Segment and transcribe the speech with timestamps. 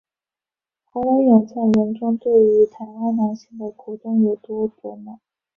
[0.85, 5.19] 侯文咏在文中对于台湾男性的苦衷有多琢磨。